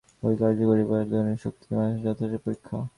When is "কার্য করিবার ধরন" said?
0.35-1.27